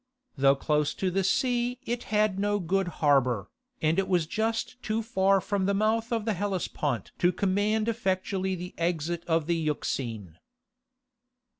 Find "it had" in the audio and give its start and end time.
1.85-2.39